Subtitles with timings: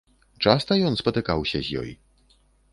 [0.45, 1.89] Часта ён спатыкаўся з ёй?